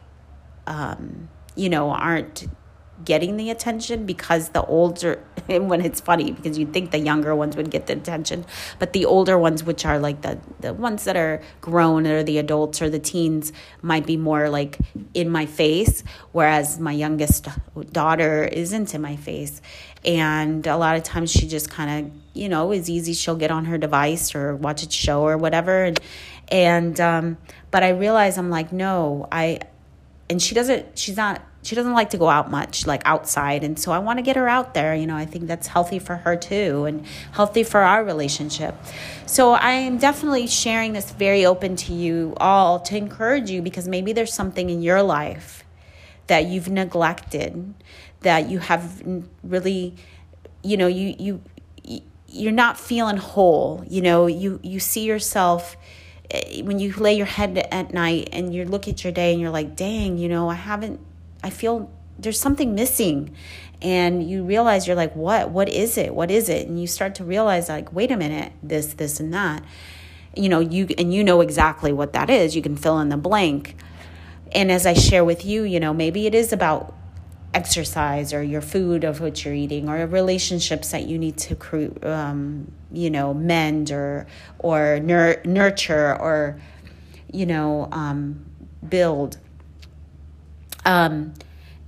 um, 0.69 1.29
you 1.57 1.69
know, 1.69 1.91
aren't 1.91 2.47
getting 3.04 3.37
the 3.37 3.50
attention 3.50 4.06
because 4.06 4.50
the 4.50 4.64
older 4.64 5.23
when 5.47 5.80
it's 5.80 6.00
funny 6.00 6.32
because 6.32 6.59
you'd 6.59 6.73
think 6.73 6.90
the 6.90 6.99
younger 6.99 7.35
ones 7.35 7.56
would 7.56 7.71
get 7.71 7.87
the 7.87 7.92
attention 7.92 8.44
but 8.78 8.92
the 8.92 9.04
older 9.04 9.38
ones 9.38 9.64
which 9.64 9.85
are 9.85 9.99
like 9.99 10.23
the 10.23 10.38
the 10.61 10.73
ones 10.73 11.04
that 11.04 11.16
are 11.16 11.40
grown 11.61 12.06
or 12.06 12.23
the 12.23 12.38
adults 12.38 12.80
or 12.82 12.88
the 12.90 12.99
teens 12.99 13.52
might 13.82 14.06
be 14.06 14.16
more 14.16 14.49
like 14.49 14.78
in 15.14 15.28
my 15.28 15.47
face 15.47 16.04
whereas 16.32 16.78
my 16.78 16.92
youngest 16.92 17.49
daughter 17.92 18.44
isn't 18.44 18.94
in 18.94 19.00
my 19.00 19.16
face. 19.16 19.61
And 20.04 20.66
a 20.66 20.76
lot 20.76 20.97
of 20.97 21.02
times 21.02 21.30
she 21.30 21.47
just 21.47 21.71
kind 21.71 22.06
of 22.06 22.12
you 22.35 22.49
know 22.49 22.73
is 22.73 22.88
easy 22.88 23.12
she'll 23.12 23.37
get 23.37 23.50
on 23.50 23.66
her 23.66 23.78
device 23.78 24.35
or 24.35 24.56
watch 24.56 24.82
a 24.82 24.90
show 24.90 25.23
or 25.23 25.37
whatever 25.37 25.85
and 25.85 26.00
and 26.50 26.99
um 26.99 27.37
but 27.71 27.82
i 27.82 27.90
realize 27.90 28.38
i'm 28.38 28.49
like 28.49 28.73
no 28.73 29.28
i 29.30 29.61
and 30.30 30.40
she 30.40 30.54
doesn't 30.54 30.99
she's 30.99 31.16
not 31.16 31.42
she 31.62 31.75
doesn't 31.75 31.92
like 31.92 32.11
to 32.11 32.19
go 32.19 32.28
out 32.28 32.50
much 32.50 32.87
like 32.87 33.02
outside 33.04 33.64
and 33.64 33.78
so 33.78 33.92
i 33.92 33.99
want 33.99 34.19
to 34.19 34.23
get 34.23 34.37
her 34.37 34.49
out 34.49 34.75
there 34.75 34.95
you 34.95 35.07
know 35.07 35.16
i 35.16 35.25
think 35.25 35.47
that's 35.47 35.69
healthy 35.69 35.99
for 35.99 36.16
her 36.16 36.37
too 36.37 36.85
and 36.85 37.07
healthy 37.33 37.62
for 37.62 37.81
our 37.81 38.04
relationship. 38.04 38.75
So 39.26 39.52
i 39.52 39.73
am 39.73 39.99
definitely 39.99 40.47
sharing 40.47 40.92
this 40.92 41.11
very 41.12 41.47
open 41.47 41.76
to 41.76 41.92
you 41.92 42.35
all 42.38 42.81
to 42.81 42.97
encourage 42.97 43.50
you 43.50 43.62
because 43.62 43.88
maybe 43.88 44.12
there's 44.12 44.35
something 44.35 44.69
in 44.69 44.83
your 44.83 45.02
life 45.02 45.64
that 46.26 46.47
you've 46.47 46.69
neglected 46.69 47.75
that 48.21 48.49
you 48.49 48.59
have 48.59 49.02
really 49.42 49.95
you 50.62 50.76
know 50.76 50.87
you 50.87 51.14
you 51.19 51.40
you're 52.28 52.52
not 52.52 52.78
feeling 52.78 53.16
whole 53.16 53.85
you 53.88 54.00
know 54.00 54.26
you 54.26 54.59
you 54.62 54.81
see 54.81 55.04
yourself 55.04 55.76
eh, 56.31 56.62
when 56.62 56.78
you 56.78 56.92
lay 56.95 57.14
your 57.14 57.26
head 57.26 57.59
at 57.71 57.92
night 57.92 58.28
and 58.33 58.54
you 58.54 58.64
look 58.64 58.88
at 58.88 59.04
your 59.04 59.12
day 59.12 59.33
and 59.33 59.40
you're 59.40 59.50
like 59.50 59.76
dang 59.76 60.19
you 60.19 60.28
know 60.28 60.49
i 60.49 60.54
haven't 60.54 61.00
I 61.42 61.50
feel 61.50 61.90
there's 62.18 62.40
something 62.40 62.75
missing. 62.75 63.34
And 63.80 64.28
you 64.28 64.44
realize 64.44 64.87
you're 64.87 64.96
like, 64.96 65.16
what? 65.16 65.50
What 65.50 65.68
is 65.68 65.99
it? 65.99 66.14
What 66.14 66.30
is 66.30 66.49
it? 66.49 66.68
And 66.68 66.80
you 66.80 66.87
start 66.87 67.16
to 67.16 67.25
realize, 67.25 67.68
like, 67.68 67.92
wait 67.92 68.12
a 68.12 68.16
minute, 68.16 68.52
this, 68.62 68.94
this, 68.94 69.18
and 69.18 69.34
that. 69.34 69.64
You 70.37 70.49
know, 70.49 70.61
you 70.61 70.87
and 70.99 71.12
you 71.12 71.25
know 71.25 71.40
exactly 71.40 71.92
what 71.92 72.12
that 72.12 72.30
is. 72.30 72.54
You 72.54 72.62
can 72.62 72.76
fill 72.76 73.00
in 73.00 73.08
the 73.08 73.16
blank. 73.16 73.76
And 74.52 74.70
as 74.70 74.87
I 74.87 74.94
share 74.94 75.25
with 75.25 75.44
you, 75.44 75.64
you 75.64 75.80
know, 75.80 75.92
maybe 75.92 76.26
it 76.26 76.34
is 76.34 76.52
about 76.52 76.94
exercise 77.54 78.32
or 78.32 78.42
your 78.42 78.61
food 78.61 79.04
of 79.04 79.20
what 79.20 79.44
you're 79.44 79.54
eating 79.54 79.88
or 79.88 80.06
relationships 80.06 80.90
that 80.92 81.06
you 81.06 81.18
need 81.18 81.37
to 81.37 82.00
um, 82.02 82.70
you 82.90 83.11
know 83.11 83.34
mend 83.34 83.90
or 83.90 84.26
or 84.58 85.00
nur- 85.00 85.40
nurture 85.44 86.16
or 86.18 86.58
you 87.30 87.44
know 87.44 87.88
um, 87.92 88.44
build 88.88 89.37
um, 90.85 91.35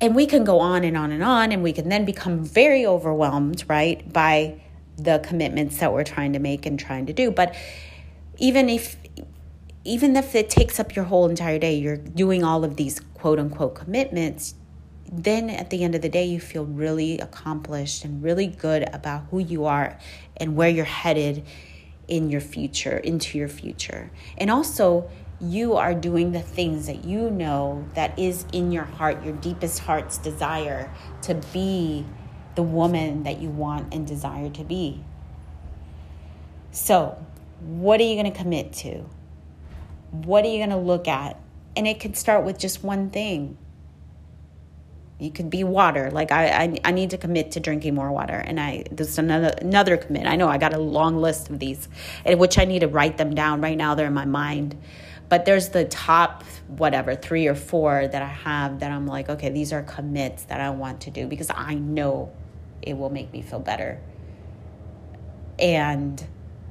and 0.00 0.14
we 0.14 0.26
can 0.26 0.44
go 0.44 0.60
on 0.60 0.84
and 0.84 0.96
on 0.96 1.12
and 1.12 1.22
on, 1.22 1.52
and 1.52 1.62
we 1.62 1.72
can 1.72 1.88
then 1.88 2.04
become 2.04 2.44
very 2.44 2.84
overwhelmed, 2.84 3.64
right, 3.68 4.12
by 4.12 4.60
the 4.96 5.18
commitments 5.20 5.78
that 5.78 5.92
we're 5.92 6.04
trying 6.04 6.32
to 6.32 6.38
make 6.38 6.66
and 6.66 6.78
trying 6.78 7.06
to 7.06 7.12
do. 7.12 7.30
But 7.30 7.54
even 8.38 8.68
if 8.68 8.96
even 9.86 10.16
if 10.16 10.34
it 10.34 10.48
takes 10.48 10.80
up 10.80 10.96
your 10.96 11.04
whole 11.04 11.28
entire 11.28 11.58
day, 11.58 11.74
you're 11.74 11.98
doing 11.98 12.42
all 12.42 12.64
of 12.64 12.76
these 12.76 13.00
quote 13.14 13.38
unquote 13.38 13.74
commitments, 13.74 14.54
then 15.12 15.50
at 15.50 15.70
the 15.70 15.84
end 15.84 15.94
of 15.94 16.02
the 16.02 16.08
day, 16.08 16.24
you 16.24 16.40
feel 16.40 16.64
really 16.64 17.18
accomplished 17.18 18.04
and 18.04 18.22
really 18.22 18.46
good 18.46 18.88
about 18.94 19.26
who 19.30 19.38
you 19.38 19.66
are 19.66 19.98
and 20.36 20.56
where 20.56 20.68
you're 20.68 20.84
headed 20.84 21.44
in 22.08 22.30
your 22.30 22.40
future, 22.40 22.96
into 22.98 23.38
your 23.38 23.48
future. 23.48 24.10
And 24.38 24.50
also, 24.50 25.10
you 25.50 25.74
are 25.74 25.94
doing 25.94 26.32
the 26.32 26.40
things 26.40 26.86
that 26.86 27.04
you 27.04 27.30
know 27.30 27.86
that 27.94 28.18
is 28.18 28.46
in 28.52 28.72
your 28.72 28.84
heart, 28.84 29.24
your 29.24 29.34
deepest 29.34 29.80
heart's 29.80 30.18
desire 30.18 30.90
to 31.22 31.34
be 31.52 32.06
the 32.54 32.62
woman 32.62 33.24
that 33.24 33.40
you 33.40 33.48
want 33.48 33.92
and 33.92 34.06
desire 34.06 34.48
to 34.50 34.64
be. 34.64 35.02
So, 36.70 37.24
what 37.60 38.00
are 38.00 38.04
you 38.04 38.14
going 38.14 38.32
to 38.32 38.36
commit 38.36 38.72
to? 38.74 39.04
What 40.10 40.44
are 40.44 40.48
you 40.48 40.58
going 40.58 40.70
to 40.70 40.76
look 40.76 41.08
at? 41.08 41.40
And 41.76 41.86
it 41.86 42.00
could 42.00 42.16
start 42.16 42.44
with 42.44 42.58
just 42.58 42.82
one 42.82 43.10
thing. 43.10 43.58
You 45.18 45.30
could 45.30 45.50
be 45.50 45.62
water. 45.62 46.10
Like 46.10 46.32
I, 46.32 46.46
I, 46.48 46.78
I 46.84 46.90
need 46.90 47.10
to 47.10 47.18
commit 47.18 47.52
to 47.52 47.60
drinking 47.60 47.94
more 47.94 48.10
water, 48.10 48.34
and 48.34 48.58
I 48.58 48.84
there's 48.90 49.16
another 49.16 49.54
another 49.60 49.96
commit. 49.96 50.26
I 50.26 50.34
know 50.36 50.48
I 50.48 50.58
got 50.58 50.74
a 50.74 50.78
long 50.78 51.16
list 51.20 51.50
of 51.50 51.60
these, 51.60 51.88
which 52.26 52.58
I 52.58 52.64
need 52.64 52.80
to 52.80 52.88
write 52.88 53.16
them 53.16 53.34
down 53.34 53.60
right 53.60 53.78
now. 53.78 53.94
They're 53.94 54.08
in 54.08 54.14
my 54.14 54.24
mind 54.24 54.76
but 55.28 55.44
there's 55.44 55.70
the 55.70 55.84
top, 55.84 56.44
whatever, 56.68 57.14
three 57.14 57.46
or 57.46 57.54
four 57.54 58.06
that 58.06 58.22
I 58.22 58.26
have 58.26 58.80
that 58.80 58.90
I'm 58.90 59.06
like, 59.06 59.28
okay, 59.28 59.50
these 59.50 59.72
are 59.72 59.82
commits 59.82 60.44
that 60.44 60.60
I 60.60 60.70
want 60.70 61.02
to 61.02 61.10
do 61.10 61.26
because 61.26 61.50
I 61.54 61.74
know 61.74 62.32
it 62.82 62.96
will 62.96 63.10
make 63.10 63.32
me 63.32 63.42
feel 63.42 63.60
better. 63.60 64.00
And 65.58 66.22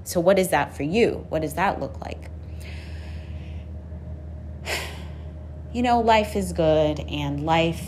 so, 0.04 0.20
what 0.20 0.38
is 0.38 0.50
that 0.50 0.76
for 0.76 0.84
you? 0.84 1.26
What 1.30 1.42
does 1.42 1.54
that 1.56 1.80
look 1.80 2.00
like? 2.02 2.30
You 5.74 5.82
know, 5.82 6.02
life 6.02 6.36
is 6.36 6.54
good 6.54 7.00
and 7.00 7.48
life 7.48 7.82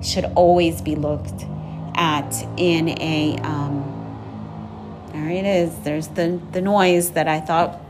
should 0.00 0.24
always 0.34 0.80
be 0.80 0.94
looked 0.94 1.44
at 1.94 2.32
in 2.56 2.88
a 3.00 3.38
um, 3.42 3.94
there 5.12 5.30
it 5.30 5.44
is 5.44 5.76
there's 5.80 6.08
the 6.08 6.40
the 6.52 6.60
noise 6.60 7.12
that 7.12 7.28
i 7.28 7.40
thought 7.40 7.80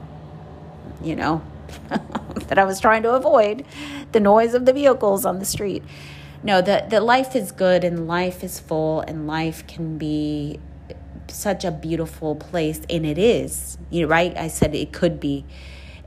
you 1.02 1.16
know 1.16 1.42
that 2.48 2.58
I 2.58 2.64
was 2.64 2.80
trying 2.80 3.02
to 3.02 3.10
avoid 3.14 3.64
the 4.12 4.20
noise 4.20 4.54
of 4.54 4.66
the 4.66 4.72
vehicles 4.72 5.24
on 5.24 5.38
the 5.38 5.44
street. 5.44 5.82
No, 6.42 6.60
that 6.60 6.90
the 6.90 7.00
life 7.00 7.34
is 7.34 7.52
good 7.52 7.84
and 7.84 8.06
life 8.06 8.44
is 8.44 8.60
full 8.60 9.00
and 9.00 9.26
life 9.26 9.66
can 9.66 9.96
be 9.96 10.60
such 11.28 11.64
a 11.64 11.70
beautiful 11.70 12.36
place 12.36 12.80
and 12.90 13.06
it 13.06 13.18
is. 13.18 13.78
You 13.90 14.02
know, 14.02 14.08
right? 14.08 14.36
I 14.36 14.48
said 14.48 14.74
it 14.74 14.92
could 14.92 15.18
be. 15.18 15.44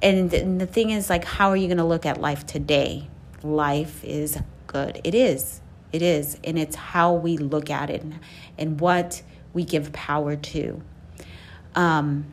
And, 0.01 0.31
and 0.33 0.61
the 0.61 0.67
thing 0.67 0.91
is 0.91 1.09
like 1.09 1.25
how 1.25 1.49
are 1.49 1.57
you 1.57 1.67
going 1.67 1.77
to 1.77 1.83
look 1.83 2.05
at 2.05 2.21
life 2.21 2.45
today? 2.45 3.09
Life 3.43 4.03
is 4.03 4.39
good. 4.67 5.01
It 5.03 5.15
is. 5.15 5.61
It 5.91 6.01
is. 6.01 6.37
And 6.43 6.59
it's 6.59 6.75
how 6.75 7.13
we 7.13 7.37
look 7.37 7.69
at 7.69 7.89
it 7.89 8.03
and, 8.03 8.19
and 8.57 8.79
what 8.79 9.23
we 9.53 9.63
give 9.63 9.91
power 9.91 10.35
to. 10.35 10.81
Um 11.73 12.27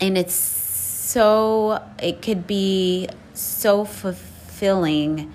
and 0.00 0.16
it's 0.16 0.69
so 1.10 1.82
it 2.00 2.22
could 2.22 2.46
be 2.46 3.08
so 3.34 3.84
fulfilling 3.84 5.34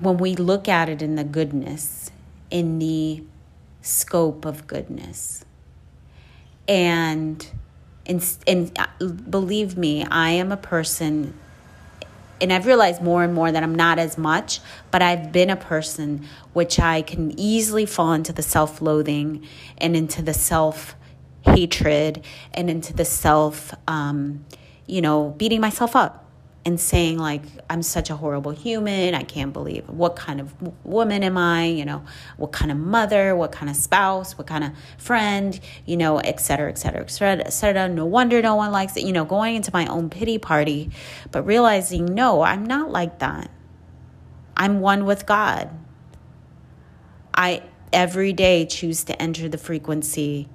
when 0.00 0.16
we 0.16 0.34
look 0.34 0.66
at 0.66 0.88
it 0.88 1.02
in 1.02 1.14
the 1.14 1.24
goodness, 1.24 2.10
in 2.50 2.78
the 2.78 3.22
scope 3.82 4.46
of 4.46 4.66
goodness. 4.66 5.44
And 6.66 7.46
and, 8.06 8.26
and 8.46 9.30
believe 9.30 9.76
me, 9.76 10.06
I 10.06 10.30
am 10.30 10.50
a 10.50 10.56
person 10.56 11.34
and 12.40 12.50
I've 12.50 12.64
realized 12.64 13.02
more 13.02 13.22
and 13.22 13.34
more 13.34 13.52
that 13.52 13.62
I'm 13.62 13.74
not 13.74 13.98
as 13.98 14.16
much, 14.16 14.60
but 14.90 15.02
I've 15.02 15.32
been 15.32 15.50
a 15.50 15.56
person 15.56 16.26
which 16.54 16.80
I 16.80 17.02
can 17.02 17.38
easily 17.38 17.84
fall 17.84 18.14
into 18.14 18.32
the 18.32 18.42
self 18.42 18.80
loathing 18.80 19.46
and 19.76 19.94
into 19.94 20.22
the 20.22 20.32
self 20.32 20.96
hatred 21.42 22.24
and 22.54 22.70
into 22.70 22.94
the 22.94 23.04
self 23.04 23.74
um, 23.86 24.46
you 24.92 25.00
know, 25.00 25.30
beating 25.38 25.58
myself 25.58 25.96
up 25.96 26.28
and 26.66 26.78
saying 26.78 27.18
like 27.18 27.44
I'm 27.70 27.82
such 27.82 28.10
a 28.10 28.14
horrible 28.14 28.50
human. 28.50 29.14
I 29.14 29.22
can't 29.22 29.50
believe 29.50 29.88
what 29.88 30.16
kind 30.16 30.38
of 30.38 30.54
woman 30.84 31.22
am 31.22 31.38
I? 31.38 31.64
You 31.64 31.86
know, 31.86 32.04
what 32.36 32.52
kind 32.52 32.70
of 32.70 32.76
mother? 32.76 33.34
What 33.34 33.52
kind 33.52 33.70
of 33.70 33.76
spouse? 33.76 34.36
What 34.36 34.46
kind 34.46 34.64
of 34.64 34.72
friend? 34.98 35.58
You 35.86 35.96
know, 35.96 36.18
et 36.18 36.40
cetera, 36.40 36.68
et 36.68 36.76
cetera, 36.76 37.00
et 37.00 37.10
cetera, 37.10 37.42
et 37.42 37.54
cetera. 37.54 37.88
No 37.88 38.04
wonder 38.04 38.42
no 38.42 38.54
one 38.54 38.70
likes 38.70 38.94
it. 38.98 39.04
You 39.04 39.14
know, 39.14 39.24
going 39.24 39.56
into 39.56 39.70
my 39.72 39.86
own 39.86 40.10
pity 40.10 40.36
party, 40.36 40.90
but 41.30 41.44
realizing 41.44 42.04
no, 42.04 42.42
I'm 42.42 42.66
not 42.66 42.90
like 42.90 43.20
that. 43.20 43.50
I'm 44.58 44.80
one 44.80 45.06
with 45.06 45.24
God. 45.24 45.70
I 47.34 47.62
every 47.94 48.34
day 48.34 48.66
choose 48.66 49.04
to 49.04 49.22
enter 49.22 49.48
the 49.48 49.56
frequency 49.56 50.50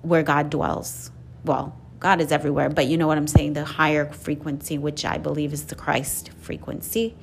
where 0.00 0.22
God 0.22 0.48
dwells. 0.48 1.10
Well, 1.44 1.76
God 2.02 2.20
is 2.20 2.32
everywhere, 2.32 2.68
but 2.68 2.88
you 2.88 2.96
know 2.96 3.06
what 3.06 3.16
I'm 3.16 3.28
saying? 3.28 3.52
The 3.52 3.64
higher 3.64 4.06
frequency, 4.10 4.76
which 4.76 5.04
I 5.04 5.18
believe 5.18 5.52
is 5.52 5.66
the 5.66 5.76
Christ 5.76 6.30
frequency. 6.40 7.14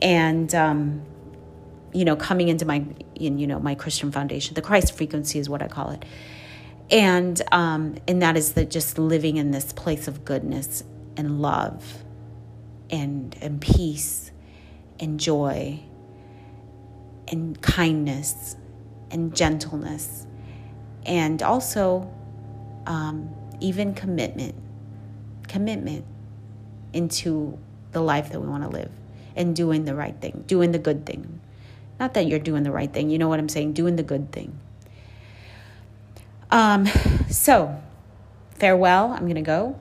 And, 0.00 0.54
um, 0.54 1.02
you 1.92 2.06
know, 2.06 2.16
coming 2.16 2.48
into 2.48 2.64
my, 2.64 2.82
in, 3.14 3.36
you 3.36 3.46
know, 3.46 3.60
my 3.60 3.74
Christian 3.74 4.10
foundation, 4.10 4.54
the 4.54 4.62
Christ 4.62 4.96
frequency 4.96 5.38
is 5.38 5.50
what 5.50 5.60
I 5.60 5.68
call 5.68 5.90
it. 5.90 6.02
And, 6.90 7.42
um, 7.52 7.96
and 8.08 8.22
that 8.22 8.38
is 8.38 8.54
the 8.54 8.64
just 8.64 8.98
living 8.98 9.36
in 9.36 9.50
this 9.50 9.70
place 9.74 10.08
of 10.08 10.24
goodness 10.24 10.82
and 11.18 11.42
love 11.42 12.02
and, 12.88 13.36
and 13.42 13.60
peace 13.60 14.30
and 14.98 15.20
joy 15.20 15.78
and 17.28 17.60
kindness 17.60 18.56
and 19.10 19.36
gentleness 19.36 20.26
and 21.04 21.42
also 21.42 22.10
um, 22.86 23.34
even 23.60 23.94
commitment, 23.94 24.54
commitment 25.48 26.04
into 26.92 27.58
the 27.92 28.00
life 28.00 28.30
that 28.30 28.40
we 28.40 28.48
want 28.48 28.62
to 28.62 28.68
live 28.68 28.90
and 29.36 29.54
doing 29.54 29.84
the 29.84 29.94
right 29.94 30.20
thing, 30.20 30.44
doing 30.46 30.72
the 30.72 30.78
good 30.78 31.06
thing. 31.06 31.40
Not 31.98 32.14
that 32.14 32.26
you're 32.26 32.38
doing 32.38 32.62
the 32.62 32.72
right 32.72 32.92
thing, 32.92 33.10
you 33.10 33.18
know 33.18 33.28
what 33.28 33.38
I'm 33.38 33.48
saying? 33.48 33.74
Doing 33.74 33.96
the 33.96 34.02
good 34.02 34.32
thing. 34.32 34.58
Um, 36.50 36.86
so, 37.30 37.80
farewell. 38.54 39.12
I'm 39.12 39.22
going 39.22 39.34
to 39.36 39.42
go. 39.42 39.78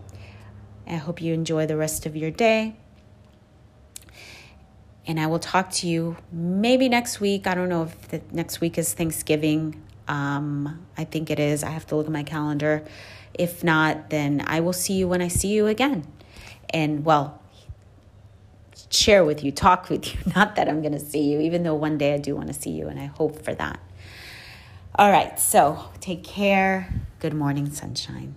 I 0.87 0.95
hope 0.95 1.21
you 1.21 1.33
enjoy 1.33 1.65
the 1.65 1.77
rest 1.77 2.05
of 2.05 2.15
your 2.15 2.31
day. 2.31 2.75
And 5.05 5.19
I 5.19 5.27
will 5.27 5.39
talk 5.39 5.71
to 5.71 5.87
you 5.87 6.17
maybe 6.31 6.89
next 6.89 7.19
week. 7.19 7.47
I 7.47 7.55
don't 7.55 7.69
know 7.69 7.83
if 7.83 8.07
the 8.09 8.21
next 8.31 8.61
week 8.61 8.77
is 8.77 8.93
Thanksgiving. 8.93 9.81
Um, 10.07 10.85
I 10.97 11.03
think 11.03 11.29
it 11.29 11.39
is. 11.39 11.63
I 11.63 11.69
have 11.69 11.87
to 11.87 11.95
look 11.95 12.05
at 12.05 12.11
my 12.11 12.23
calendar. 12.23 12.83
If 13.39 13.63
not, 13.63 14.09
then 14.09 14.43
I 14.45 14.59
will 14.59 14.73
see 14.73 14.95
you 14.95 15.07
when 15.07 15.21
I 15.21 15.29
see 15.29 15.47
you 15.47 15.65
again. 15.65 16.05
And 16.71 17.05
well, 17.05 17.41
share 18.89 19.23
with 19.23 19.45
you, 19.45 19.51
talk 19.53 19.89
with 19.89 20.13
you. 20.13 20.19
Not 20.35 20.57
that 20.57 20.67
I'm 20.67 20.81
going 20.81 20.91
to 20.91 20.99
see 20.99 21.23
you, 21.31 21.39
even 21.39 21.63
though 21.63 21.73
one 21.73 21.97
day 21.97 22.13
I 22.13 22.17
do 22.17 22.35
want 22.35 22.47
to 22.47 22.53
see 22.53 22.71
you, 22.71 22.89
and 22.89 22.99
I 22.99 23.05
hope 23.05 23.41
for 23.41 23.55
that. 23.55 23.79
All 24.95 25.09
right, 25.09 25.39
so 25.39 25.85
take 26.01 26.25
care. 26.25 26.93
Good 27.19 27.33
morning, 27.33 27.71
sunshine. 27.71 28.35